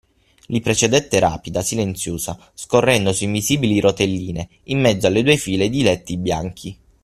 Li 0.47 0.61
precedette 0.61 1.19
rapida, 1.19 1.61
silenziosa, 1.61 2.35
scorrendo 2.55 3.13
su 3.13 3.23
invisibili 3.25 3.79
rotelline, 3.79 4.49
in 4.63 4.79
mezzo 4.81 5.05
alle 5.05 5.21
due 5.21 5.37
file 5.37 5.69
di 5.69 5.83
letti 5.83 6.17
bianchi. 6.17 6.75